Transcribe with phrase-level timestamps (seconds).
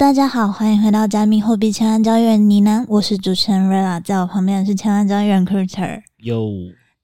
[0.00, 6.00] 大家好，欢迎回到加密货币千万交易员呢喃，我是主持人 Rella，在我旁边的是千万交易员 Kurter。
[6.22, 6.48] 哟。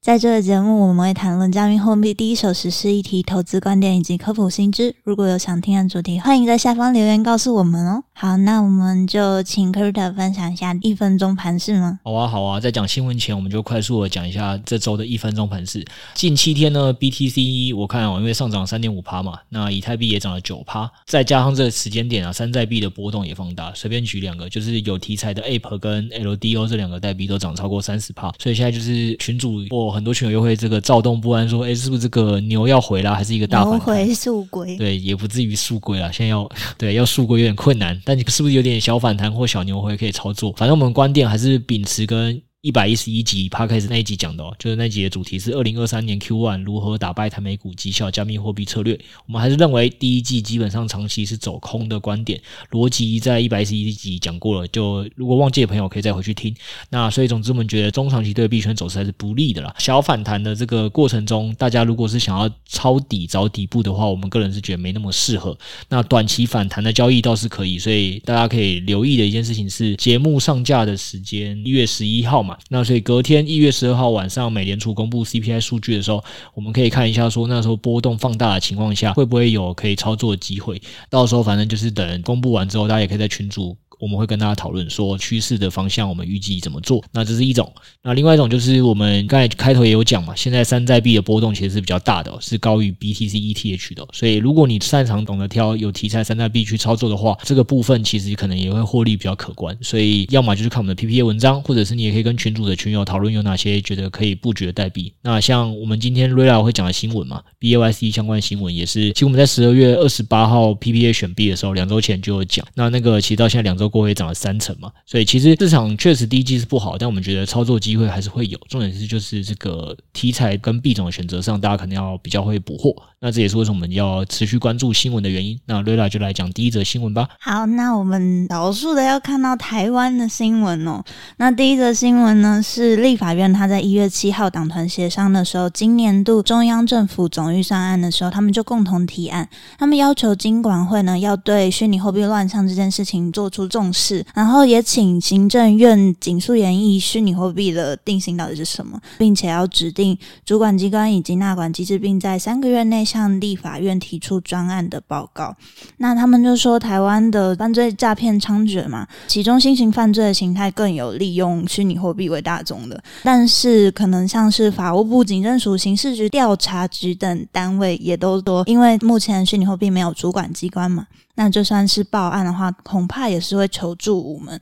[0.07, 4.95] 在这个节目，我们会谈论加密货币第一手实施议题、投资观点以及科普新知。
[5.03, 8.05] 如果有想听的主题，欢迎在下方留言告诉我们哦。
[8.13, 11.99] 好，那我们就请 Kurt 分享一下一分钟盘势吗？
[12.05, 12.61] 好啊，好啊。
[12.61, 15.85] 在讲新闻前，我们就快速的讲一下这周的一分钟盘势。
[16.15, 23.73] 近七天呢，BTC 我看哦，因为上涨三点五趴嘛，那以太币也涨了九趴，再加上这个时间点啊，山寨币的波动也放大。
[23.75, 30.77] 随便举两个，就是有题材的 Ape 跟 LDO 这两个代币都涨超过三十趴，所以现在就是群主或很多群友又会这个。
[30.87, 36.13] 躁动不安，说：“哎，是不是这个牛要回来，还是一个大反弹？”牛回速归，对，也不至于速归了。
[36.13, 40.53] 现在要 对要速归有点困难，但你是不是有点小反弹或小牛回可以操作？
[40.53, 42.41] 反正我们观点还是秉持跟。
[42.63, 48.99] 一百一十一集 Podcast 那一集讲的哦，就是那集的主题是二零二三年 Q1 如何打败台美股绩效加密货币策略。
[49.27, 52.41] 我们还是认为第一季基本上长期是走空的观点，
[52.73, 54.67] 逻辑在一百一十一集讲过了。
[54.67, 56.53] 就如果忘记的朋友可以再回去听。
[56.91, 59.73] 那所以总之我们觉得中长期对币圈走势还是不利的啦。
[59.79, 65.57] 小反弹的这个过程中，大家如果是想要抄底找底部的话，我们个人是觉得没那么适合。
[65.89, 72.56] 那短期反弹的交易倒是可以，所以大家可以留意的一件事情是节目上架的时间一月十一号嘛。
[72.69, 76.23] 那所以隔天一月十二号晚上，美联储公布 CPI 数据的时候，
[76.55, 80.81] 我们可以看一下，说那时候波动放大的情况下，会不会有可以操作的机会？
[81.11, 83.77] 到时候反正就是等公布完之后，大家也可以在群组。
[83.99, 87.03] 我们会跟大家讨论说趋势的方向，我们预计怎么做。
[87.13, 94.07] 那这是一种，那另外一种就是我们刚才开头也有讲嘛，现在山寨币的波动其实是比较大的，是高于 BTC ETH 的。
[94.13, 99.75] 所以如果你擅长懂得挑有题材山寨币去操作的话，这个部分其实可能也会获利比较可观。
[99.81, 105.15] 所以要么就是看我们的 PPA 文章，或者是你也可以跟群组的群友讨论有哪些觉得可以布局的代币。
[105.23, 112.63] 那像我们今天 Rella 会讲的新闻嘛，BAYC 相关新闻也是，其实我们在十二月二十八号 PPA 选币的时候，两周前就有讲。
[112.75, 113.87] 那那个其实到现在两周。
[113.87, 118.59] 过后也涨了三成嘛，所以其实市场确实第一季是不好，但我们觉得操作机会还是会有。
[118.69, 122.93] 重点是就是这个题材跟币种的选择上，大家可能要比较会捕获。
[123.21, 125.57] 那这也是为什么我们要持续关注新闻的原因。
[125.67, 127.29] 那 Rella 就来讲第一则新闻吧。
[127.39, 131.01] 好，那我们少数的要看到台湾的新闻哦。
[131.37, 139.49] 那第一则新闻呢是立法院他在一月七号党团协商的时候，今年度中央政府总预算案的时候，他们就共同提案，
[139.79, 155.55] 他们要求金管会呢要对虚拟货币乱象这件事情做出重视，然后也请行政院紧速研议虚拟货币的定性到底是什么，并且要指定主管机关以及纳管机制，并在三个月内向立法院提出专案的报告。
[155.99, 171.07] 那他们就说，台湾的犯罪诈骗猖獗嘛，其中新型犯罪的形态更有利用虚拟货币为大宗的，但是可能像是法务部、警政署、刑事局、调查局等单位也都说，因为目前虚拟货币没有主管机关嘛。
[171.39, 174.59] 那就算是报案的话，恐怕也是会求助无门。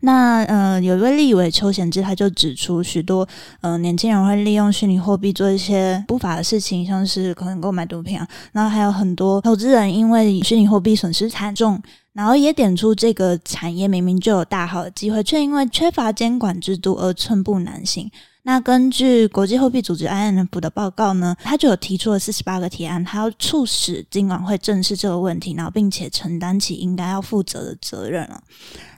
[0.00, 3.24] 那呃，有一位立委邱显智，他就指出，许多
[3.60, 8.26] 呃年轻人会利用虚拟货币做一些不法的事情，像是可能购买毒品啊。
[8.50, 11.80] 然后还有很多投资人因为虚拟货币损失惨重，
[12.16, 18.10] 然后也点出这个产业明明就有大好的机会，却因为缺乏监管制度而寸步难行。
[18.44, 28.40] 那根据国际货币组织 IMF 的报告呢，他就有提出了四十八个提案，他要促使金管会正视这个问题，然后并且承担起应该要负责的责任了。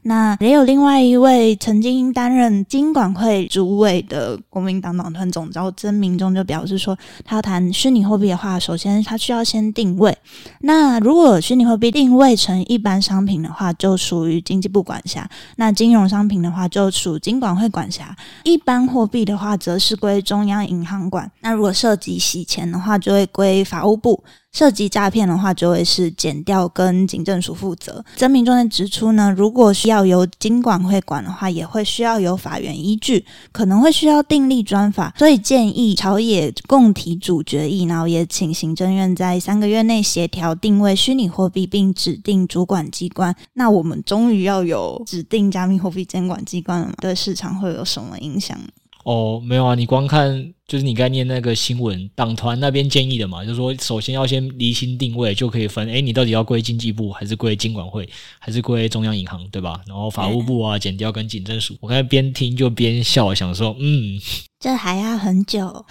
[0.08, 6.96] 那也有另外一位曾经担任金管会主委的国民党党团总召曾铭宗就表示说，
[7.26, 10.16] 他要谈虚拟货币的话，首先他需要先定位。
[10.60, 15.20] 那如果虚拟货币定位成一般商品的话，就属于经济部管辖；
[15.56, 18.06] 那金融商品的话，就属金管会管辖；
[18.44, 21.30] 一般货币的话，则是归中央银行管。
[21.42, 24.24] 那如果涉及洗钱的话，就会归法务部。
[24.52, 28.04] 涉及诈骗的话，就会是减调跟警政署负责。
[28.16, 35.14] 曾铭宗在指出呢，如果需要由金管会管的话，也会需要有法源依据，可能会需要订立专法。
[35.18, 43.34] 所以建议朝野共提主决议，然后也请行政院在三个月内协调定位虚拟货币，并指定主管机关。
[43.52, 46.94] 那我们终于要有指定加密货币监管机关了吗？
[47.00, 48.58] 对市场会有什么影响？
[49.04, 50.52] 哦，没有啊，你光看。
[50.68, 58.06] 就是你刚念那个新闻，党团那边建议的嘛，就是说首先要先厘清定位，就可以分，诶，你到底要归经济部，还是归金管会，
[58.38, 59.80] 还是归中央银行，对吧？
[59.86, 64.20] 然后法务部啊、检调跟警政署，我刚才边听就边笑，想说，嗯，
[64.60, 65.86] 这还要很久，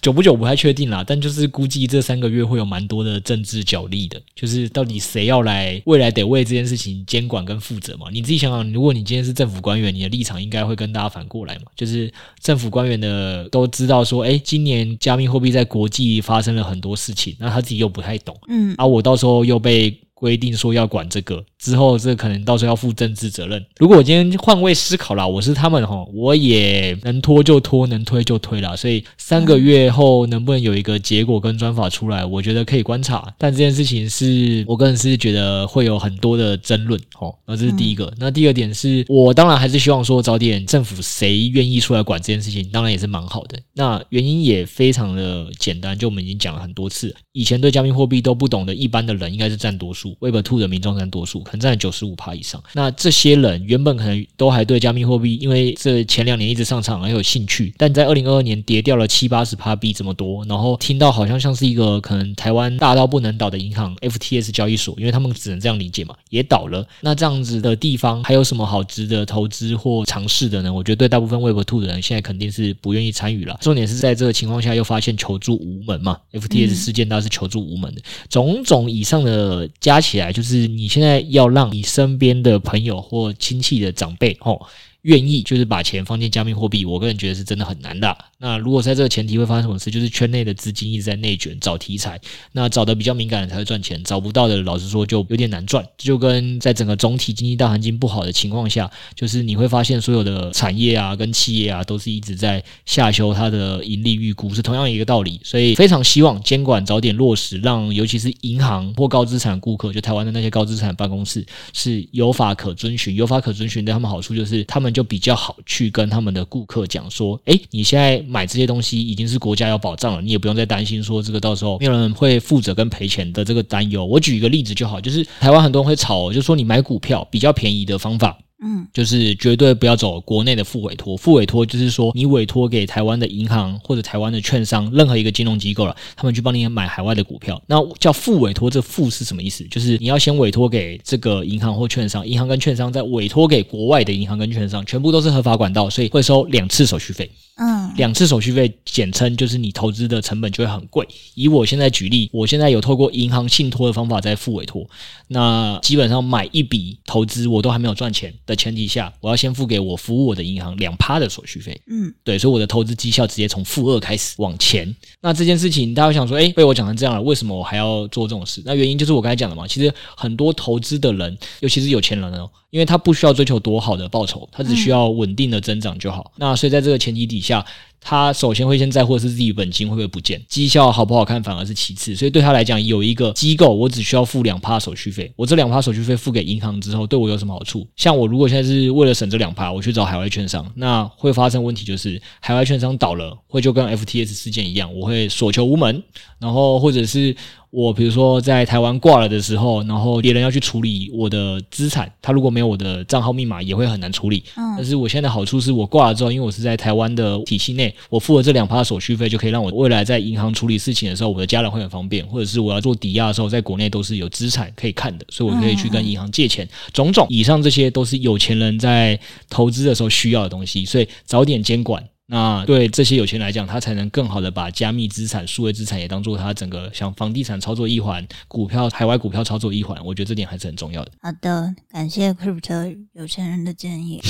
[0.00, 8.06] 久不久不太确定啦，但就是估计这三个月会有蛮多的政治角力的，就是到底谁要来未来得为这件事情监管跟负责嘛？
[8.12, 13.95] 你自己想想，如果你今天是政府官员，你的立场应该会跟大家反过来嘛，就是政府官员的都知道。
[13.96, 23.62] 到说，哎，今年加密货币在国际发生了很多事情，那他自己又不太懂，嗯，而、啊、我到时候又被规定说要管这个，之后这可能到时候要负政治责任。
[23.76, 28.74] 如果我今天换位思考啦，我是他们哈，我也能拖就拖，能推就推啦。
[28.74, 33.30] 所以三个月后能不能有一个结果跟专法出来，我觉得可以观察。
[33.36, 37.34] 但这件事情是我个人是觉得会有很多的争论哦。
[37.46, 38.10] 那这是第一个。
[38.18, 43.58] 那第二点是我当然还是希望说早点政府谁愿意出来管这件事情，当然也是蛮好的。
[43.74, 51.40] 那原因也非常的简单，就我们已经讲了很多次，以前对加密货币都不懂的一般的人应该是占多数，Web Two 的民众占多数。
[51.46, 52.62] 可能占九十五趴以上。
[52.72, 66.86] 那这些人原本可能都还对加密货币，因为这前两年一直上场很有兴趣，但在二零二二年跌掉了七八十趴币这么多，然后听到好像像是一个可能台湾大到不能倒的银行 FTS 交易所，因为他们只能这样理解嘛，也倒了。
[67.00, 70.72] 那这样子的地方还有什么好值得投资或尝试的呢？
[70.72, 73.58] 我觉得对大部分 Web Two 的人现在肯定是不愿意参与了。
[73.60, 78.02] 重点是在这个情况下又发现求助无门嘛，FTS 事件倒是求助无门的。
[78.28, 81.16] 种种以上的加加起来，就是你现在。
[81.30, 84.60] 要让你身边的朋友或亲戚的长辈，吼。
[85.06, 88.16] 愿意就是把钱放进加密货币，我个人觉得是真的很难的。
[88.38, 92.20] 那如果在这个前提会发生什么事，就是圈内的资金一直在内卷找题材，
[92.50, 95.86] 那找的比较敏感的才会赚钱，找不到的老实说就有点难赚。
[95.96, 105.40] 就跟在整个总体经济大环境不好的情况下，就是你会发现所有的产业啊跟企业啊都是一直在下修它的盈利预估，是同样一个道理。
[105.44, 114.95] 所以非常希望监管早点落实，让尤其是银行或高资产顾客，就台湾的那些高资产办公室是有法可遵循，有法可遵循对他们好处就是他们。
[114.96, 124.06] 就比较好去跟他们的顾客讲说，诶，你现在买这些东西已经是国家有保障了，你也不用再担心说这个到时候没有人会负责跟赔钱的这个担忧。
[124.06, 128.38] 我举一个例子就好，就是台湾很多人会炒，就说你买股票比较便宜的方法。
[128.62, 131.14] 嗯，就是绝对不要走国内的副委托。
[131.16, 137.62] 副委托就是说，你委托给台湾的银行或者台湾的券商，任何一个金融机构了，他们去帮你买海外的股票。
[137.66, 139.62] 那叫副委托，这副是什么意思？
[139.64, 147.30] 就是你要先委托给这个银行或券商，银行跟券商再委托给国外的银行跟券商，全部都是合法管道，所以会收两次手续费。
[147.56, 151.08] 嗯，两次手续费，简称就是你投资的成本就会很贵。
[151.34, 154.86] 以我现在举例，我现在有透过银行信托的方法在付委托，
[155.28, 161.80] 那基本上买一笔投资我都还没有赚钱的前提下，我要先付给我服务我的银行两趴的手续费。
[161.86, 164.94] 嗯，对，所以我的投资绩效直接从负二开始往前。
[165.22, 168.60] 那这件事情大家会想说，诶，被我讲成这样了，为什么我还要做这种事？
[168.66, 176.30] 那原因就是我刚才讲的嘛，其实很多投资的人，尤其是有钱人哦，因为他不需要追求多好的报酬，他只需要稳定的增长就好。
[176.36, 177.45] 那所以在这个前提底下。
[177.46, 177.64] 下，
[178.08, 182.14] 他首先会先在乎的是自己本金会不会不见，绩效好不好看反而是其次。
[182.14, 185.32] 所以对他来讲，有一个机构，我只需要付两趴手续费。
[185.34, 187.84] 我这两趴手续费付给银行之后，对我有什么好处？
[187.96, 196.00] 像我如果现在是为了省这两趴，我去找海外券商，那会发生问题就是海外券商倒了，会就跟 FTS 事件一样，我会所求无门，
[196.38, 197.34] 然后或者是。
[197.70, 204.42] 我比如说在台湾挂了的时候，然后别人要去处理我的资产，他如果没有我的账号密码，也会很难处理。
[204.56, 216.68] 嗯，但是我现在的好处是我挂了之后，因为我是在台湾的体系内，我付了这两趴手续费，就可以让我未来在银行处理事情的时候，我的家人会很方便，或者是我要做抵押的时候，在国内都是有资产可以看的，所以我可以去跟银行借钱。
[216.92, 222.02] 种种以上这些都是有钱人在投资的时候需要的东西，所以早点监管。
[222.28, 229.96] 那对这些有钱人来讲，他才能更好的把加密资产、数位资产也当做他整个像房地产操作一环、股票、海外股票操作一环。
[230.04, 231.12] 我觉得这点还是很重要的。
[231.22, 234.20] 好的，感谢 Crypto 有钱人的建议。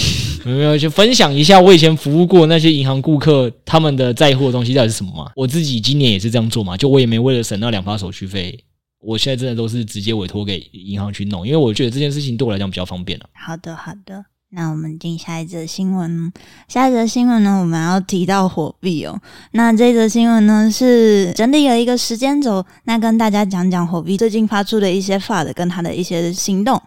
[0.45, 5.33] 有没有去分享一下我以前服务过那些银行顾客他们的在乎的东西到底是什么吗？
[5.35, 8.63] 我自己今年也是这样做嘛，就我也没为了省那两趴手续费，
[9.01, 13.29] 我现在真的都是直接委托给银行去弄，因为我觉得这件事情对我来讲比较方便了。
[13.33, 14.27] 好的，好的。
[14.51, 16.33] 那我们进下一则新闻。
[16.69, 19.21] 下一则新闻呢，我们要提到火币哦。
[19.53, 26.81] 那这则新闻呢，是整理了一个时间轴，那跟大家讲讲火币最近发出的一些 FUD 跟他的一些行动。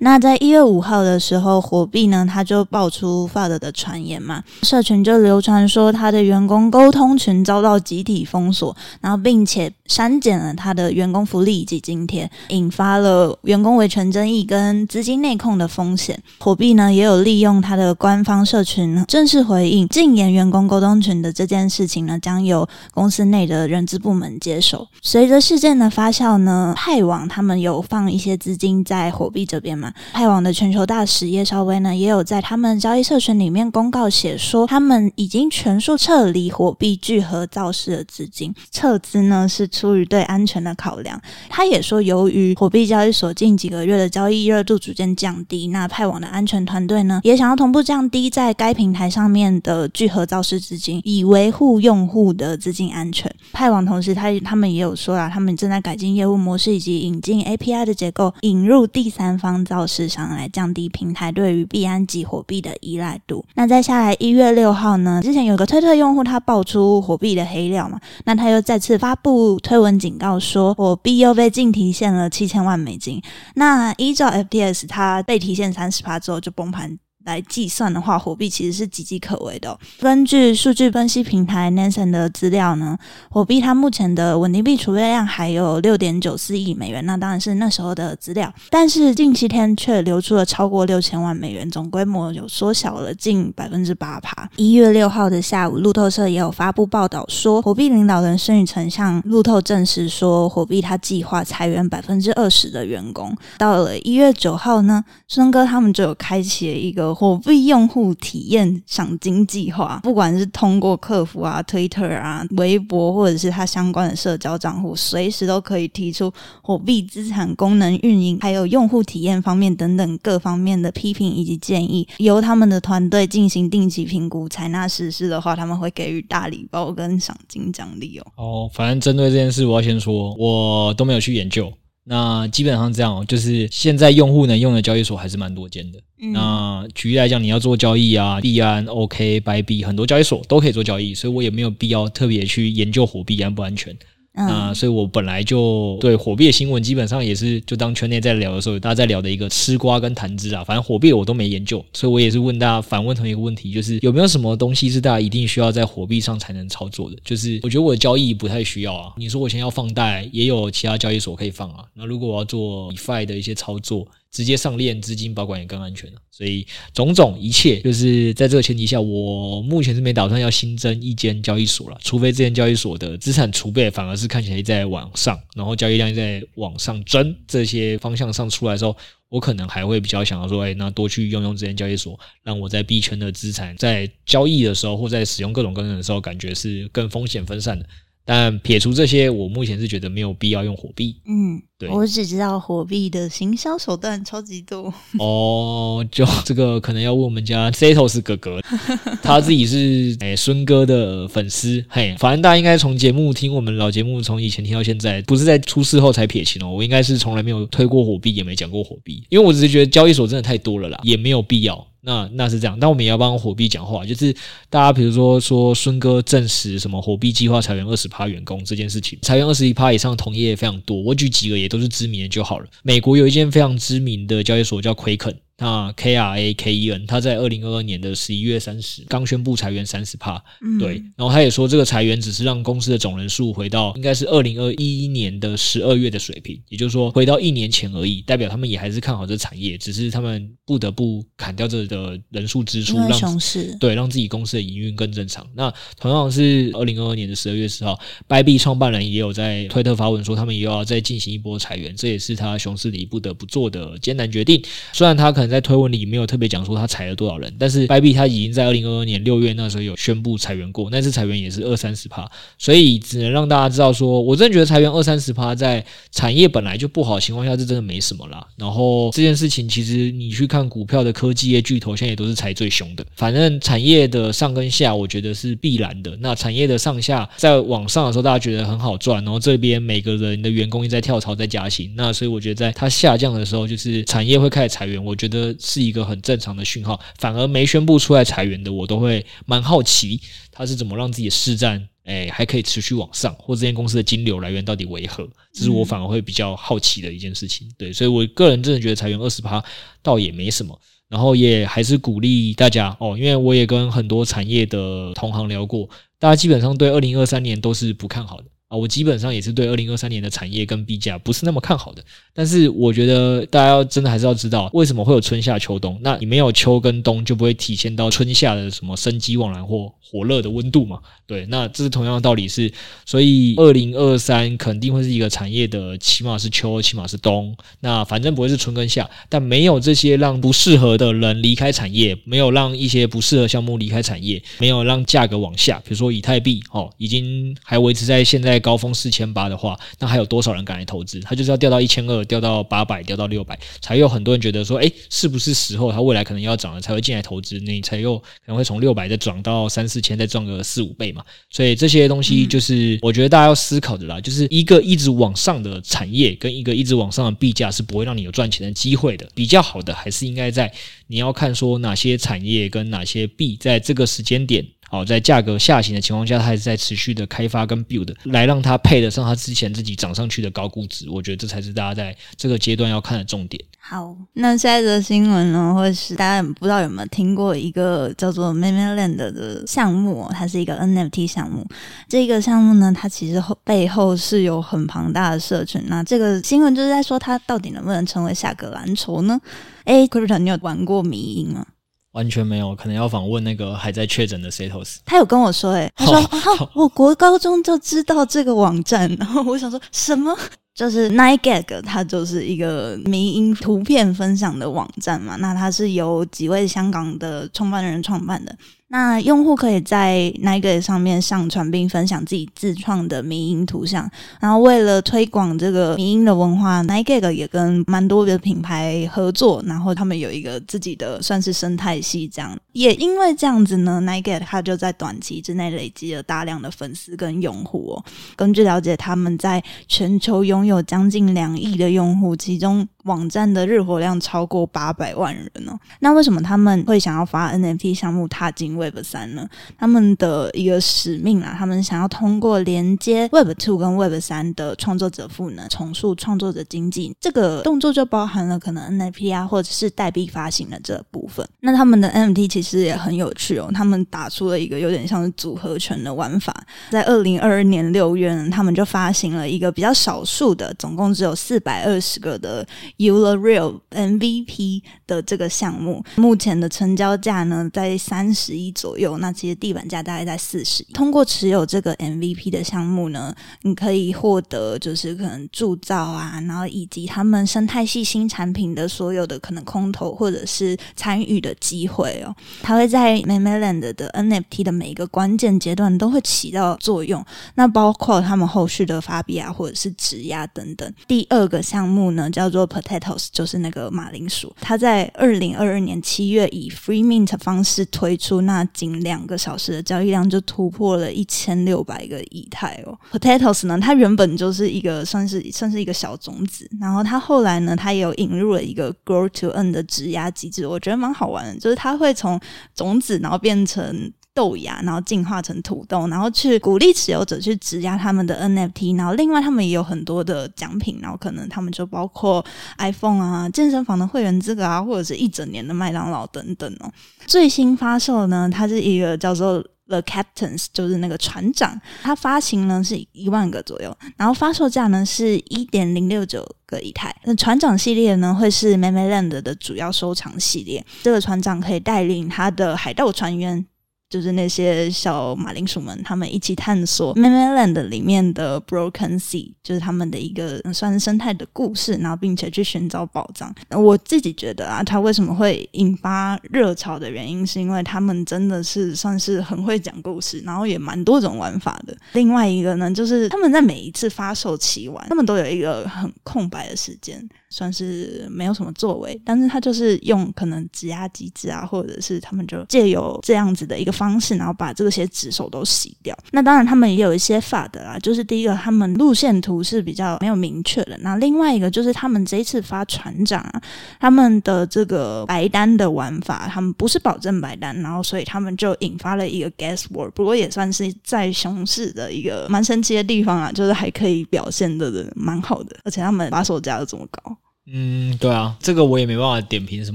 [0.00, 16.18] 那在一月五号的时候，火币呢，他就爆出 FUD 的传言嘛，社群就流传说他的员工沟通群遭到集体封锁，然后并且删减了他的员工福利以及津贴，引发了员工维权争议跟资金内控的风险。
[16.38, 17.14] 火币呢，也有。
[17.24, 24.86] 利用他的官方社群正式回应禁言员工沟通群的这件事情呢，将由公司内的人资部门接手。
[25.00, 29.90] 随着事件的发酵呢，派网他们有放一些资金在火币这边嘛。
[30.12, 41.18] 派网的全球大使叶绍威呢，也有在他们交易社群里面公告写说，他们已经全数撤离火币聚合造势的资金，撤资呢是出于对安全的考量。
[41.48, 53.28] 他也说，由于火币交易所近几个月的交易热度逐渐降低，那派网的安全团队对呢，也想要同步降低在该平台上面的聚合造势资金，以维护用户的资金安全。
[53.52, 63.44] 派网同时他，他们也有说啊，他们正在改进业务模式以及引进 API 的结构，引入第三方造市商来降低平台对于币安及火币的依赖度。
[63.56, 73.20] 那再下来一月六号呢，之前有个推特用户他爆出火币的黑料嘛，那他又再次发布推文警告说火币又被净提现了七千万美金。
[73.56, 76.83] 那依照 FTS，它被提现三十趴之后就崩盘。
[77.24, 79.78] 来计算的话，火币其实是岌岌可危的。
[79.98, 82.98] 根据数据分析平台 Nansen 的资料呢，
[83.30, 88.52] 火币它目前的稳定币储备量还有六点九四亿美元，那当然是那时候的资料。
[88.68, 94.46] 但是近七天却流出了超过六千万美元，总规模有缩小了近百分之八趴。
[94.56, 103.34] 一月六号的下午，路透社也有发布报道说，火币领导人孙宇晨向路透证实说，火币他计划裁员百分之二十的员工。
[103.56, 107.13] 到了一月九号呢，孙哥他们就有开启了一个。
[107.14, 128.26] 火币用户体验赏金计划，不管是通过客服啊、Twitter 啊、微博，或者是他相关的社交账户，随时都可以提出火币资产功能运营，还有用户体验方面等等各方面的批评以及建议，由他们的团队进行定期评估，采纳实施的话，他们会给予大礼包跟赏金奖励哦。
[128.36, 131.72] 哦，反正针对这件事，我要先说，我都没有去研究。
[132.06, 135.98] 那基本上这样，就是现在用户能用的交易所还是蛮多间的。
[136.20, 143.96] 嗯、那举例来讲，你要做交易啊，币安、OK、Bybit 很多交易所都可以做交易，所以我也没有必要特别去研究火币安不安全。
[144.34, 150.64] 嗯、啊，所以我本来就对火币的新闻基本上也是就当圈内在聊的时候，大家在聊的一个吃瓜跟谈资啊。
[150.64, 157.16] 反正火币我都没研究，所以我也是问大家反问同一个问题，就是有没有什么东西是大家一定需要在火币上才能操作的？
[157.24, 159.12] 就是我觉得我的交易不太需要啊。
[159.16, 161.84] 你说我现在要放贷，也有其他交易所可以放啊。
[161.94, 166.20] 那如果我要做 DeFi 的一些操作，直接上链，资金保管也更安全了。
[166.32, 178.96] 所以种种一切，就是在这个前提下，我目前是没打算要新增一间交易所了，除非这间交易所的资产储备反而是看起来在往上，然后交易量在往上增，这些方向上出来的时候，
[179.28, 187.86] 我可能还会比较想要说，哎，那多去用用这间交易所，让我在币圈的资产在交易的时候或在使用各种功能的时候，感觉是更风险分散的。
[188.26, 191.20] 但撇除这些，我目前是觉得没有必要用火币。
[191.26, 194.92] 嗯，对，我只知道火币的行销手段超级多。
[195.18, 198.60] 哦，就这个可能要问我们家 Setos 哥哥，
[199.22, 201.84] 他自己是哎孙哥的粉丝。
[201.88, 206.70] 嘿，反正大家应该从节目听我们老节目，从以前听到现在，不是在出事后才撇清哦。
[206.70, 211.86] 我应该是从来没有推过火币，也没讲过火币，因为我只是觉得交易所真的太多了啦，也没有必要。
[212.06, 214.30] 那那是这样，但我们也要帮火币讲话，就是
[214.68, 222.66] 大家比如说说孙哥证实什么火币计划裁员二十趴员工这件事情，裁员二十一趴以上的同业非常多，我举几个也都都是知名的就好了。
[222.82, 225.36] 美国有一间非常知名的交易所叫奎肯。
[225.58, 230.42] 那 K R A K E N，他在二零二二年的十一月三十刚宣布裁员三十帕，
[230.80, 243.38] 对，然后他也说这个裁员只是让公司的总人数回到应该是二零二一年的十二月的水平，也就是说回到一年前而已，代表他们也还是看好这产业，只是他们不得不砍掉这的人数支出，让
[243.78, 245.46] 对让自己公司的营运更正常。
[245.54, 247.96] 那同样是二零二二年的十二月十号
[248.28, 254.60] ，Bybit 创办人也有在推特发文说，他们也要再进行一波裁员，这也是他熊市里不得不做的艰难决定。
[254.92, 268.46] 虽然他可在推文里没有特别讲说他裁了多少人，但是 Bybit 他已经在二零二二年六月那时候有宣布裁员过，那次裁员也是二三十趴，所以只能让大家知道说，我真的觉得裁员二三十趴在产业本来就不好的情况下，这真的没什么啦。
[268.56, 273.04] 然后这件事情其实你去看股票的科技业巨头，现在也都是裁最凶的。
[273.14, 276.16] 反正产业的上跟下，我觉得是必然的。
[276.20, 285.33] 那产业的上下在往上的时候，大家觉得很好赚，然后这边每个人的员工也在跳槽在加薪，那所以我觉得在它下降的时候，就是产业会开始裁员，我觉得。
[285.58, 295.26] 是一个很正常的讯号，反而没宣布出来裁员的，我都会蛮好奇他是怎么让自己的市占诶还可以持续往上，或这间公司的金流来源到底为何？
[295.52, 297.68] 这是我反而会比较好奇的一件事情。
[297.78, 299.62] 对，所以我个人真的觉得裁员二十趴
[300.02, 305.88] 倒也没什么，然后也还是鼓励大家哦，因为我也跟很多产业的同行聊过，
[306.18, 308.44] 大家基本上对二零二三年都是不看好的。
[308.74, 312.02] 我基本上也是对二零二三年的产业跟币价不是那么看好的，
[312.32, 315.98] 但是我觉得大家要真的还是要知道为什么会有春夏秋冬。
[316.02, 320.98] 那你没有秋跟冬，就不会体现到春夏的什么生机盎然或火热的温度嘛？
[321.26, 322.72] 对，那这是同样的道理是，
[323.06, 327.56] 所以二零二三肯定会是一个产业的，起码是秋，起码是冬。
[327.80, 338.60] 那反正不会是春跟夏，但没有这些让不适合的人离开产业，没有让一些不适合项目离开产业，没有让价格往下，比如说以太币哦，已经还维持在现在。
[338.64, 341.20] 高峰四千八的话，那还有多少人敢来投资？
[341.20, 347.58] 它就是要掉到一千二，掉到八百，掉到六百，才有很多人觉得说，哎，是不是时候它未来可能要涨了，才会进来投资？
[347.58, 351.22] 你才有可能会从六百再涨到三四千，再赚个四五倍嘛。
[351.50, 359.28] 所以这些东西就是我觉得大家要思考的啦，就是一个一直往上的产业跟一个一直往上的币价是不会让你有赚钱的机会的。
[359.34, 360.72] 比较好的还是应该在
[361.08, 364.64] 你要看说哪些产业跟哪些币在这个时间点。
[364.88, 371.10] 好，在价格下行的情况下，它还是在持续的开发跟 build，来让它配得上它之前自己涨上去的高估值。
[371.10, 373.60] 我觉得这才是大家在这个阶段要看的重点。
[373.80, 381.66] 好，那下一则新闻呢，或是大家不知道有没有听过一个叫做 Memeland 的项目，它是一个 NFT 项目。
[382.08, 385.82] 这个项目呢，它其实后背后是有很庞大的社群。
[385.88, 389.38] 那这个新闻就是在说，它到底能不能成为下个蓝筹呢？
[389.84, 391.66] 诶，Crypto，你有玩过迷因吗？
[392.14, 394.96] 完全没有，可能要访问那个还在确诊的 Setos。
[395.04, 400.36] 他有跟我说、欸，诶他说，啊，我国高中就知道这个网站，然后我想说什么？
[400.74, 405.36] 就是 9gag，它就是一个民音图片分享的网站嘛。
[405.36, 408.52] 那它是由几位香港的创办人创办的。
[408.88, 414.08] 那用户可以在 9gag 上面上传并分享自己自创的迷因图像，
[414.40, 422.56] 然后为了推广这个迷因的文化 9gag 也跟蛮多的品牌合作，然后他们有一个自己的算是生态系这样。
[422.72, 428.04] 也因为这样子呢 9gag 它就在短期之内累积了大量的粉丝跟用户哦。
[428.36, 435.78] 根据了解，他们在全球拥有将近两亿的用户，其中网站的日活量超过八百万人哦。
[436.00, 447.14] 那为什么他们会想要发 NFT 项目踏进 Web 三呢，他们的一个使命啊，他们想要通过连接 Web Two 跟 Web 三的创作者赋能，重塑创作者经济。
[447.20, 451.46] 这个动作就包含了可能 NFT 啊，或者是代币发行的这部分。
[451.60, 456.54] 那他们的 NFT 其实也很有趣哦，他们打出了一个有点像是组合拳的玩法。
[456.90, 462.66] 在二零二二年六月呢，他们就发行了一个比较少数的，总共只有四百二十个的
[462.98, 466.04] Ethereum MVP 的这个项目。
[466.16, 470.84] 目前的成交价呢，在三十一左右，那其实地板价大概在四十。
[470.92, 482.34] 通过持有这个 MVP 的项目呢，你可以获得就是可能铸造啊，然后以及他们生态系新产品的所有的可能空投或者是参与的机会哦。
[482.62, 487.24] 它会在 Memeland 的 NFT 的每一个关键阶段都会起到作用，
[487.56, 490.92] 那包括他们后续的发币啊，或者是质押等等。
[491.06, 498.62] 第二个项目呢，叫做 Potatoes，就是那个马铃薯，它在二零二二年七月以 Free Mint 方式推出那。
[498.74, 502.98] 仅两个小时的交易量就突破了一千六百个以太哦。
[503.12, 512.40] Potatoes 呢，它原本就是一个算是算是一个小种子，然后它后来呢，它也有引入了一个 Grow to Earn 的质押机制，我觉得蛮好玩的，就是它会从
[512.74, 522.44] 种子然后变成豆芽，然后进化成土豆，然后去鼓励持有者去质押他们的 NFT，然后另外他们也有很多的奖品，然后可能他们就包括
[522.78, 526.92] iPhone 啊、健身房的会员资格啊，或者是一整年的麦当劳等等哦。
[527.26, 537.14] 最新发售呢，它是一个叫做 The Captains，就是那个船长，它发行呢是一万个左右，然后发售价呢是一点零六九个以太。
[537.22, 543.64] 那船长系列呢会是 Memeland 的主要收藏系列，这个船长可以带领他的海盗船员。
[544.10, 553.52] 就是那些小马铃薯们，他们一起探索 Memeland 里面的 Broken Sea，就是他们的一个算是生态的故事，然后并且去寻找宝藏。
[553.70, 561.96] 我自己觉得啊，他为什么会引发热潮的原因，是因为他们真的是算是很会讲故事，然后也蛮多种玩法的。
[562.12, 567.28] 另外一个呢，就是他们在每一次发售期完，他们都有一个很空白的时间。
[567.54, 576.16] 算是没有什么作为，但是他就是用可能质押机制啊，或者是他们就借由这样子的一个方式，然后把这些纸手都洗掉。
[576.32, 580.98] 那当然他们也有一些法的啦，就是第一个他们路线图是比较没有明确的。
[581.00, 583.62] 那另外一个就是他们这一次发船长啊，
[584.00, 590.10] 他们的这个白单的玩法，他们不是保证白单，然后所以他们就引发了一个 gas war。
[590.10, 597.36] 不过也算是在熊市的一个蛮神奇的地方啊，就是还可以表现的蛮好的，而且他们把手价又这么高。
[597.66, 599.94] 嗯，对啊，这个我也没办法点评什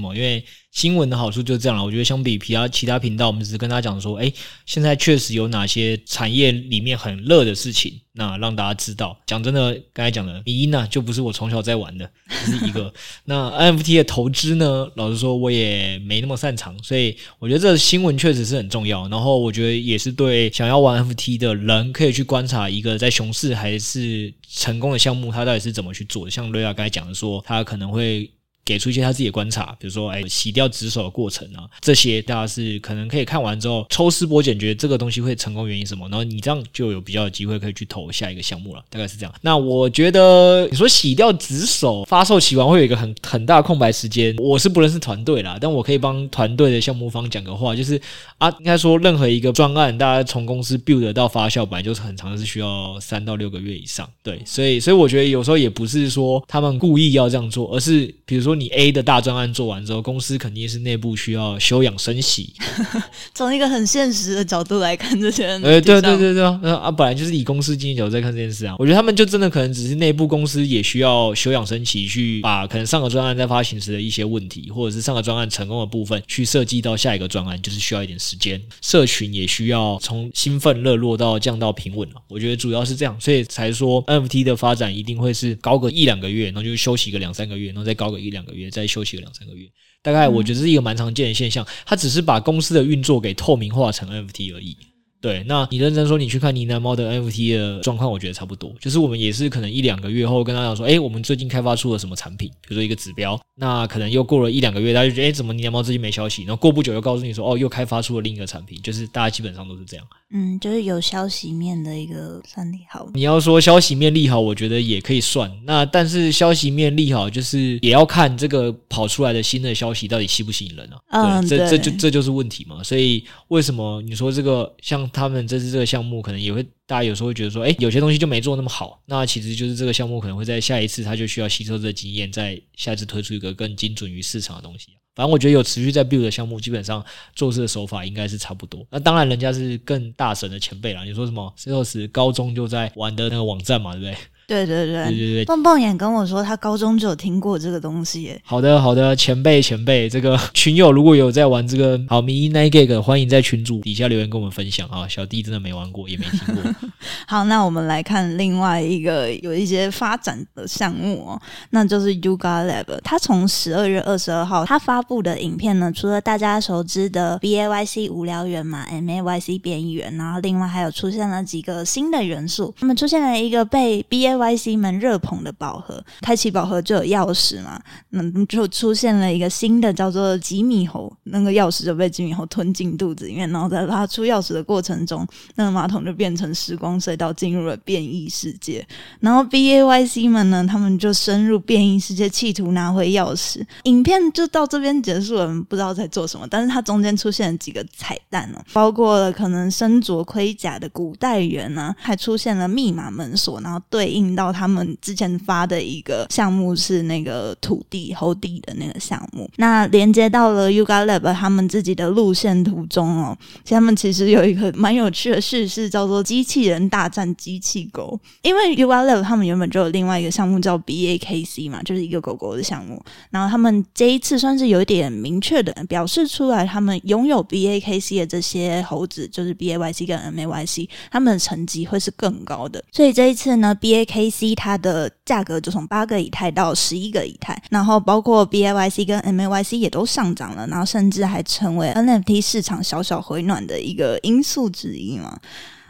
[0.00, 1.84] 么，因为新闻的好处就是这样了。
[1.84, 4.32] 我觉得相比其他其他频道，我们只是跟大家讲说，哎，
[4.66, 8.00] 现在确实有哪些产业里面很热的事情。
[8.12, 12.10] 那让大家知道，讲真的，刚才讲的迷因呢，就不是我从小在玩的，
[12.44, 12.92] 这是一个。
[13.24, 19.08] 那 NFT 的投资呢，老实说，我也没那么擅长，所以我觉得这个新闻确实是很重要。
[19.08, 26.30] 然后我觉得也是对想要玩 NFT 的人，可以去观察一个在熊市还是成功的项目，它到底是怎么去做的。
[26.30, 28.30] 像瑞亚刚才讲的说，它可能会。
[28.70, 39.34] 给出一些他自己的观察，比如说，哎，洗掉值守的过程啊，这些大家是可能可以看完之后抽丝剥茧，觉得这个东西会成功原因什么，然后你这样就有比较有机会可以去投下一个项目了，大概是这样。
[39.40, 48.00] 那我觉得你说洗掉值守，发售期完会有一个很很大的空白时间，我是不认识团队啦，但我可以帮团队的项目方讲个话，就是
[48.38, 62.52] 啊，应该说任何一个专案，大家从公司 build 到发酵，本来就是很长，是需要三到六个月以上，对，所以所以我觉得有时候也不是说他们故意要这样做，而是比如说你 A 的大专案做完之后，公司肯定是内部需要休养生息，
[63.34, 89.68] 从一个很现实的角度来看这些人，呃，对对对对啊，啊，本来就是以公司经营角度在看这件事啊，我觉得他们就真的可能只是内部公司也需要休养生息，去把可能上个专案在发行时的一些问题，或者是上个专案成功的部分，去设计到下一个专案，就是需要一点时间，社群也需要从兴奋热络到降到平稳了，我觉得主要是这样，所以才说 NFT 的发展一定会是高个一两个月，然后就休息个两三个月，然后再高个一两个月，再休息个两三个月，
[90.02, 94.76] 大概我觉得是一个蛮常见的现象，他只是把公司的运作给透明化成 NFT 而已。
[95.20, 98.72] 对，那你认真说，你去看呢喃猫的 NFT 的状况，我觉得差不多。
[98.80, 103.38] 就是我们也是可能一两个月后跟他讲说，哎，我们最近开发出了什么产品，比如说一个指标。
[103.54, 106.44] 那可能又过了一两个月，大家就觉得，哎，怎么呢喃猫最近没消息？
[106.44, 108.80] 然后过不久又告诉你说，哦，又开发出了另一个产品。
[108.82, 110.06] 就是大家基本上都是这样。
[110.32, 113.06] 嗯，就是有消息面的一个算利好。
[113.12, 115.52] 你要说消息面利好，我觉得也可以算。
[115.66, 121.40] 那但是消息面利好，就是也要看这个跑出来的新的消息到底吸不吸引人啊？
[121.40, 122.82] 嗯，对，这这就这就是问题嘛。
[122.82, 129.00] 所以为什么你说这个像他们这次这个项目，可能也会大家有时候会觉得说，哎，有些东西就没做那么好。
[129.06, 134.88] 那其实就是这个项目可能会在下一次，它就需要吸收这个经验，在下一次推出一个更精准于市场的东西。
[135.14, 138.86] 反正我觉得有持续在 build 的项目，基本上做事的手法应该是差不多。
[138.90, 141.04] 那当然，人家是更大神的前辈啦。
[141.04, 144.16] 你说什么？Celos 高中就在玩的那个网站嘛，对不对？
[144.50, 148.42] 对对对对对对，蹦蹦眼跟我说，他高中就有听过这个东西耶。
[148.44, 155.06] 好的好的，前辈前辈，这个群友如果有在玩这个好迷 Night Gag，欢迎在群组底下留言跟我们分享啊。
[155.06, 156.74] 小弟真的没玩过，也没听过。
[157.28, 162.98] 好，那我们来看另外一个有一些发展的项目哦， 那就是 Yuga Lab。
[163.04, 172.74] 他从十二月二十二号他发布的影片呢，除了大家熟知的 B A Y C 无聊猿嘛，M A Y C 变异猿，然后另外还有出现了几个新的元素。
[172.80, 188.86] 那么出现了一个被 B A Y C 们热捧的宝盒，开启宝盒就有钥匙嘛，那就出现了一个新的叫做吉米猴，那个钥匙就被吉米猴吞进肚子里面，然后在拉出钥匙的过程中，那个马桶就变成时光隧道，进入了变异世界。
[189.20, 193.62] 然后 B A Y C 们呢，他们就深入变异世界，企图拿回钥匙。
[193.82, 204.70] 影片就到这边结束了，不知道在做什么，但是它中间出现了几个彩蛋哦，包括了可能身着盔甲的古代猿呢，还出现了密码门锁，然后对应到他。
[204.70, 218.18] 们之前发的一个项目是那个土地后地的那个项目，那连接到了 Yuga Lab 把他们自己的路线图中哦，他们其实有一个蛮有趣的叙事，叫做“机器人大战机器狗”。
[218.42, 223.02] 因为 Yuga Lab 他们原本就有另外一个项目叫 BAKC 嘛，就是一个狗狗的项目。
[223.30, 232.82] 然后他们这一次算是有一点明确的表示出来，他们拥有 BAKC 的这些猴子，就是 BAYC 跟 MAYC，他们的成绩会是更高的。
[232.92, 245.38] 所以这一次呢，BAKC 它的价格就从八个以太到十一个以太，然后包括 B A Y C 跟 M A Y C 也都上涨了，然后甚至还成为 N F T 市场小小回暖的一个因素之一嘛。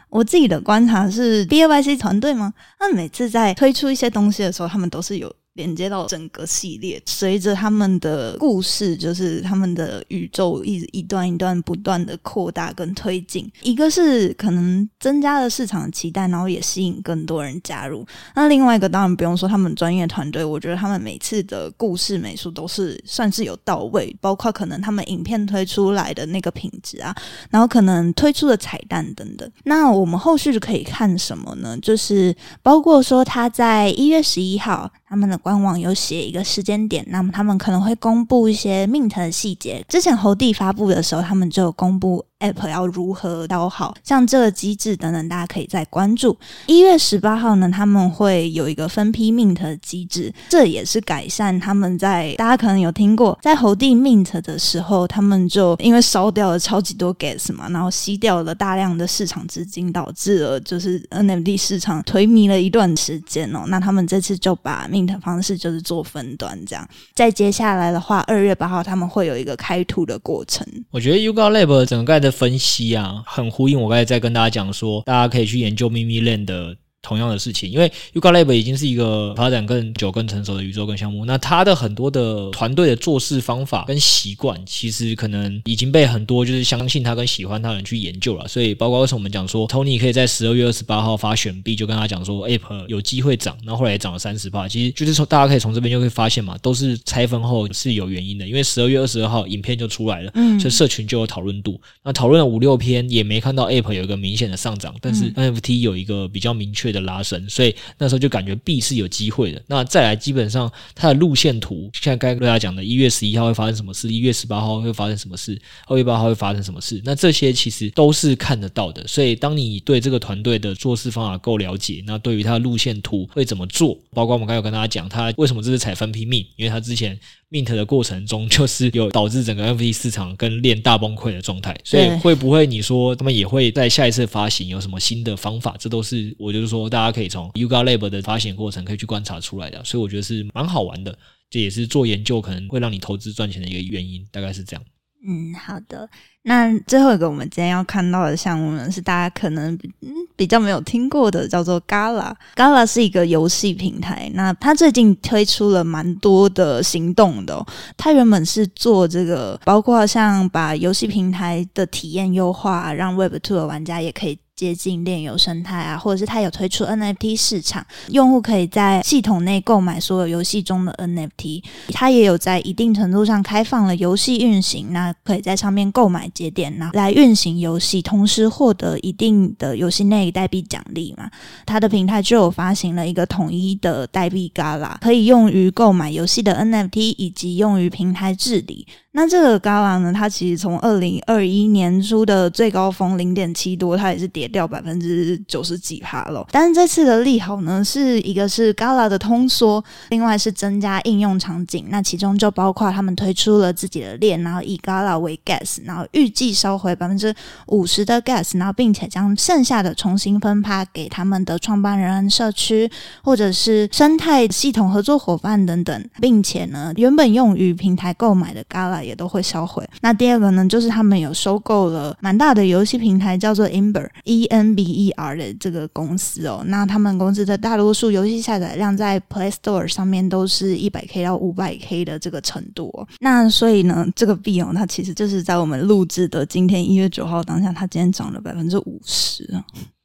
[0.09, 2.53] 我自己的观察是 B A Y C 团队吗？
[2.79, 5.33] 那每次在推出一些东西的时候，他们都是有。
[5.53, 13.51] 连接到整个系列，随着他们的故事，就是他们的宇宙一一段一段不断的扩大跟推进。
[13.61, 18.05] 一个是可能增加了市场的期待，然后也吸引更多人加入。
[18.33, 27.13] 那另外一个当然不用说，他们专业团队，我觉得他们每次的故事美术都是算是有到位，包括可能他们影片推出来的那个品质啊，
[27.49, 29.51] 然后可能推出的彩蛋等等。
[29.65, 31.77] 那我们后续就可以看什么呢？
[31.81, 32.33] 就是
[32.63, 34.89] 包括说他在一月十一号。
[35.11, 39.83] 他们的官网有写一个时间点，那么他们可能会公布一些 Mint 的细节。
[39.87, 42.25] 之前猴帝发布的时候，他们就公布。
[42.41, 46.35] App 要如何刀好，像这个机制等等，大家可以再关注。
[46.65, 63.65] 一月十八号呢，他们会有一个分批 Mint 的机制，这也是改善他们在大家可能有听过，在猴帝 Mint 的时候，他们就因为烧掉了超级多 Gas 嘛，然后吸掉了大量的市场资金，导致了就是 NFT 市场颓靡了一段时间哦。
[63.67, 66.85] 那他们这次就把 Mint 方方式就是做分段这样。
[67.15, 70.67] 再接下来的话，二月八号他们会有一个开图的过程。
[70.91, 72.29] 我觉得 UGOLAB 整个盖的。
[72.41, 88.47] 分析啊，很呼应我刚才在跟大家讲说，大家可以去研究 Mimi lan 的同样的事情，因为 Yuga Lab 已经是一个发展更久、更成熟的宇宙跟项目，那它的很多的团队的做事方法跟习惯，其实可能已经被很多就是相信他跟喜欢他的人去研究了。
[88.47, 94.67] 所以，包括为什么我们讲说 Tony 可以在十二月二十八号发选币，就跟他讲说 App 有机会涨，然后后来也涨了三十趴。
[94.67, 101.81] 其实就是从大家可以从这边就会发现嘛，都是拆分后是有原因的，因为十二月二十二号影片就出来了，嗯，所以社群就有讨论度。
[102.03, 107.75] 那讨论了五六篇，也没看到 App 有一个明显的上涨，但是 NFT 有一个比较明确的拉升，所以。
[107.97, 109.61] 那时候就感觉 B 是有机会的。
[109.67, 119.05] 那再来，基本上它的路线图，现在该跟大家讲的，一月十一号会发生什么事，一月十八号会发生什么事，二月八号会发生什么事，那这些其实都是看得到的。
[119.07, 127.19] 所以，当你对这个团队的做事方法够了解，那对于它的路线图会怎么做，包括我们刚才有跟大家讲，它为什么这是采分批命，因为它之前。
[127.51, 135.75] Mint 的过程中，就是有导致整个 NFT 市场跟链大崩溃的状态，所以会不会你说他们也会在下一次发行有什么新的方法？
[135.77, 141.15] 这都是我就是说，大家可以从 Yuga Lab 的发行过程可以去观察出来的，所以我觉得是蛮好玩的，
[141.49, 144.83] 这也是做研究可能会让你投资赚钱的一个原因，大概是这样。
[145.27, 146.09] 嗯，好的。
[146.43, 152.33] 那最后一个我们今天要看到的项目呢，是大家可能嗯比较没有听过的，叫做 Gala。
[152.55, 157.65] Gala 是一个游戏平台，那它最近推出了蛮多的行动的哦。
[157.95, 164.39] 它原本是做这个，包括像把游戏平台的体验优化，让 Web Two 的玩家也可以。
[164.61, 171.63] 接近炼油生态啊，或者是它有推出 NFT 市场，用户可以在系统内购买所有游戏中的 NFT。
[171.91, 181.27] 它也有在一定程度上开放了游戏运行，那可以在上面购买节点，然后来运行游戏，同时获得一定的游戏内代币奖励嘛。
[181.65, 188.85] 它的平台就有发行了一个统一的代币 Gala，可以用于购买游戏的 NFT，以及用于平台治理。
[189.13, 196.47] 那这个 Gala 呢，它其实从二零二一年初的最高峰零点七多，它也是跌掉百分之九十几趴了。
[196.49, 201.87] 但是这次的利好呢，是一个是 Gala 的通缩，另外是增加应用场景。
[201.89, 207.35] 那其中就包括他们推出了自己的链，然后以 Gala 为 Gas，然后预计收回百分之
[207.67, 212.89] 五十的 Gas，然后并且将剩下的重新分发给他们的创办人社区
[213.21, 219.00] 或者是生态系统合作伙伴等等，并且呢，原本用于平台购买的 Gala。
[219.03, 219.87] 也都会销毁。
[220.01, 226.63] 那第二个呢，就是他们有收购了蛮大的游戏平台，叫做 Ember（E N B E R） 的这个公司哦。
[226.67, 233.07] 那他们公司的大多数游戏下载量在 Play Store 上面都是一百 K 到五百 K 的这个程度哦。
[233.19, 239.47] 那所以呢，这个币哦，它其实就是在我们录制的今天一月九号当下，它今天涨了百分之五十。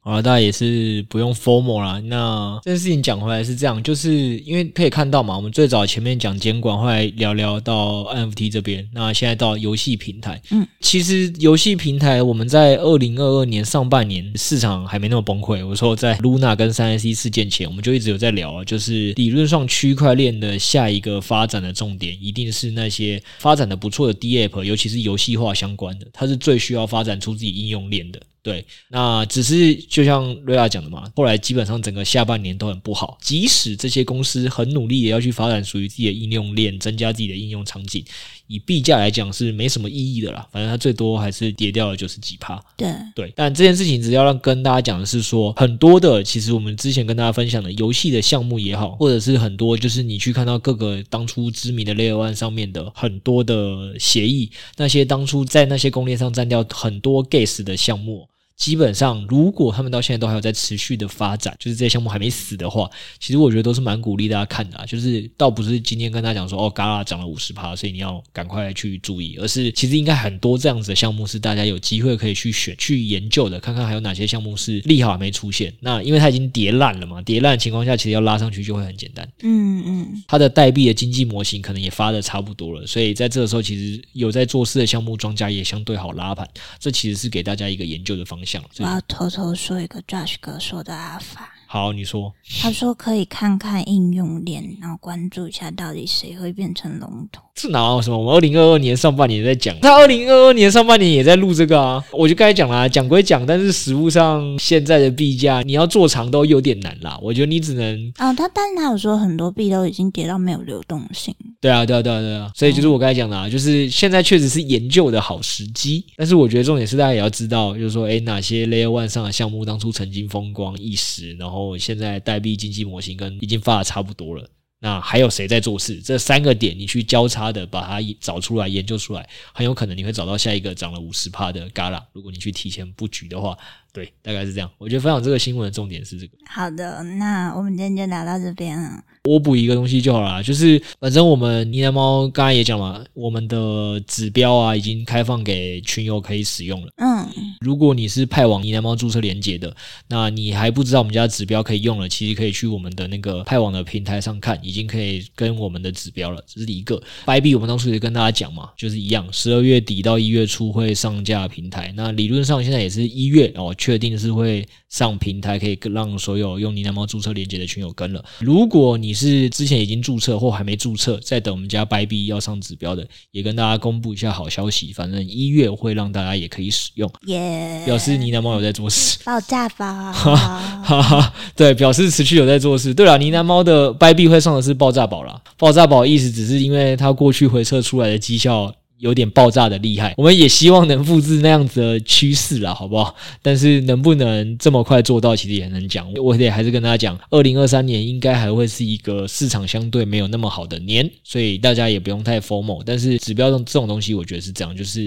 [0.07, 2.01] 啊，大家也是不用 formal 啦。
[2.05, 10.41] 那这件事情讲回来是这样，就是因为可以看到嘛，我们最早前面讲监管，后来聊聊到 NFT 这边，那现在到游戏平台。
[10.51, 15.67] 嗯，其实游戏平台我们在二零二二年上半年市场还没那么崩溃。
[15.67, 28.21] 我说在 Luna 跟三 SC 事件前，我们就一直有在聊啊，就是理论上区块链的下一个发展的重点，一定是那些发展的不错的 DApp，尤其是游戏化相关的，它是最需要发展出自己应用链的。
[28.43, 33.17] 对，那只是就像瑞亚讲的嘛，后来基本上整个下半年都很不好。
[33.21, 38.05] 即使这些公司很努力，也要去发展属于自己的应用链，增加自己的应用场景，
[38.47, 40.47] 以币价来讲是没什么意义的啦。
[40.49, 42.57] 反正它最多还是跌掉了九十几趴。
[42.77, 58.29] 对对，但这件事情只要让跟大家讲的是说，很多的其实我们之前跟大家分享的游戏的项目也好，或者是很多就是你去看到各个当初知名的 Layer One 上面的很多的协议，那些当初在那些公链上占掉很多 Gas 的项目。
[58.57, 62.89] 基本上，如果他们到现在都还有在持续的发展，就是这些项目还没死的话，
[63.19, 64.85] 其实我觉得都是蛮鼓励大家看的啊。
[64.85, 75.71] 就是倒不是今天跟大家讲说哦，Gala 涨了五十趴，所以你要赶快去注意，而是其实应该很多这样子的项目是大家有机会可以去选、去研究的，看看还有哪些项目是利好还没出现。
[75.79, 79.27] 那因为它已经跌烂了嘛，跌烂的情况下，其实要拉上去就会很简单。
[79.43, 86.49] 嗯嗯，它的代币的经济模型可能也发的差不多了，所以在这个时候，其实有在做事的项目庄家也相对好拉盘。
[86.79, 88.46] 这其实是给大家一个研究的方向。
[88.79, 91.56] 我要偷偷说一个 Josh 哥说的阿法。
[91.67, 92.33] 好，你说。
[92.61, 97.43] 他说可以看看应用链，然后关注一下到底谁会变成龙头。
[97.53, 98.17] 这哪有什么？
[98.17, 102.03] 我们二零二二年上半年在讲，他二零二二年上半年也在录这个啊。
[102.13, 107.19] 我就刚才讲啦，讲归讲，但是实物上现在的币价，你要做长都有点难啦。
[107.21, 111.35] 我觉得你只能啊、哦，他但是他有说很多币都已经跌到没有流动性。
[111.59, 112.51] 对啊，对啊，对啊，对啊。
[112.55, 116.05] 所以就是我刚才讲的啊，就是现在确实是研究的好时机。
[116.15, 122.37] 但是我觉得重点是大家也要知道，就是说，诶，哪些 Layer One 上的项目当初曾经风光一时，然后现在代。
[122.39, 124.47] 币经济模型跟已经发的差不多了，
[124.79, 125.99] 那还有谁在做事？
[126.01, 132.03] 这三个点你去交叉的把它找出来、研究出来，很有可能你会找到下一个涨了五十帕的 Gala。
[132.13, 133.57] 如果你去提前布局的话，
[133.97, 134.69] 对，大概是这样。
[134.77, 136.33] 我觉得分享这个新闻的重点是这个。
[136.47, 139.03] 好的，那我们今天就聊到这边了。
[139.23, 146.91] 我补一个东西就好了，就是反正我们呢喃猫刚才也讲了，我们的指标啊已经开放给群友可以使用了。
[146.97, 147.27] 嗯，
[147.59, 149.75] 如果你是派网呢喃猫注册连接的，
[150.07, 156.39] 那你还不知道我们家指标可以用了，其实可以去我们的那个派网的平台上看，已经可以跟我们的指标了。
[156.45, 157.01] 这是一个。
[157.25, 161.91] 白币我们当初也跟大家讲嘛，就是一样，十二月底到一月初会上架平台。
[161.97, 168.21] 那理论上现在也是一月哦，确定是会上平台，可以让所有用呢喃猫注册连接的群友跟了。
[168.39, 174.91] 如果你是之前已经注册或还没注册，在等我们家白币要上指标的，也跟大家公布一下好消息。
[174.91, 180.35] 反正一月会让大家也可以使用， 耶，表示呢喃猫有在做事，爆炸吧，哈
[180.83, 182.93] 哈，对，表示持续有在做事。
[182.93, 188.75] 对了，呢喃猫的白币会上的是爆炸宝啦，爆炸宝意思只是因为它过去回撤出来的绩效。
[188.99, 193.15] 有点爆炸的厉害，我们也希望能复制那样子的趋势啦，好不好？
[193.43, 196.11] 但是能不能这么快做到，其实也很难讲。
[196.15, 202.81] 我得还是跟大家讲，二零二三年应该还会是一个市场相对没有那么好的年，所以大家也不用太 formal。
[202.83, 204.99] 但是指标这这种东西，我觉得是这样，就是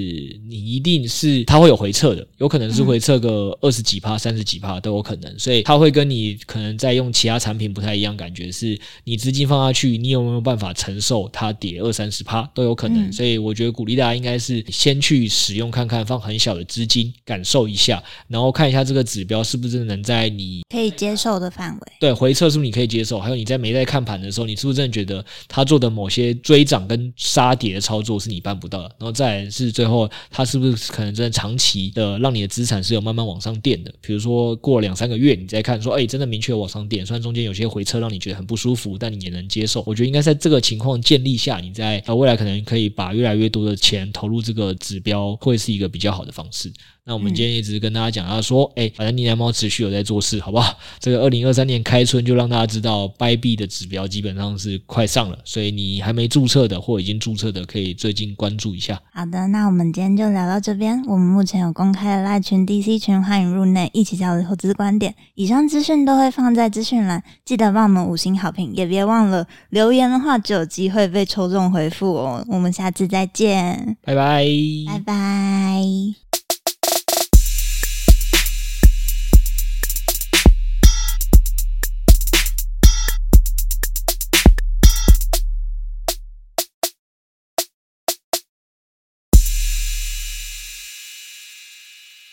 [0.48, 13.79] 你一定是它会有回撤的，有可能是回撤个二十几趴、三十几趴都有可能，所以它会跟你可能在用其他产品不太一样，感觉是你资金放下去，你有没有办法承受它跌二三十趴都有可能，所以我觉得。
[13.80, 21.92] 鼓励大家应该是先去使用看看，放很小的资金感受一下，然后看一下这个指标是不是能在你可以接受的范围。
[21.98, 23.18] 对，回撤是不是你可以接受？
[23.18, 28.94] 还有你在没在看盘的时候，你是不是真的觉得他做的某些追涨跟杀跌的操作是你办不到的？
[28.98, 33.90] 然后再来是最后，他是不是可能真的长期的让你的资产是有慢慢往上垫的？
[34.02, 39.82] 比如说过两三个月，你再看说，哎，真的明确往上垫，虽然中间有些回撤让你觉得很不舒服，但你也能接受。
[39.86, 46.72] 我觉得应该在这个情况建立下，你在呃未来可能可以把越来越多的钱投入这个指标，会是一个比较好的方式。
[47.10, 50.78] 那我们今天一直跟大家讲，他说，哎，反正呢喃猫持续有在做事，好不好？
[51.00, 59.02] 这个二零二三年开春就让大家知道，Bybit 的指标基本上是快上了，所以你还没注册的或已经注册的，可以最近关注一下。
[59.12, 61.02] 好的，那我们今天就聊到这边。
[61.08, 65.12] 我们目前有公开的赖群、DC 群，欢迎入内一起交流投资观点。
[65.34, 72.46] 以上资讯都会放在资讯栏，记得帮我们五星好评，也别忘了留言的话就有机会被抽中回复哦。
[72.48, 74.46] 我们下次再见，拜拜，
[74.86, 75.82] 拜拜。